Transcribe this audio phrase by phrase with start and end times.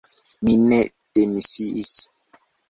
[0.47, 0.79] Mi ne
[1.19, 1.93] demisiis.